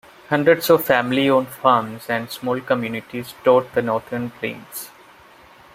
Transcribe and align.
Hundreds 0.29 0.67
of 0.71 0.83
family-owned 0.83 1.47
farms 1.49 2.09
and 2.09 2.31
small 2.31 2.59
communities 2.59 3.35
dot 3.43 3.71
the 3.75 3.83
Northern 3.83 4.31
Plains. 4.31 4.89